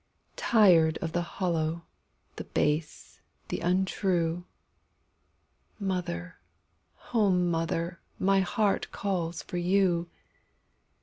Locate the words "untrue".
3.59-4.45